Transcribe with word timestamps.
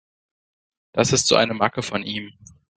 Das 0.93 1.13
ist 1.13 1.27
so 1.27 1.35
eine 1.35 1.53
Macke 1.53 1.83
von 1.83 2.01
ihm. 2.01 2.31